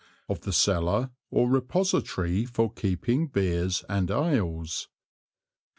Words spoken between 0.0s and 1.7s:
XVI. Of the Cellar or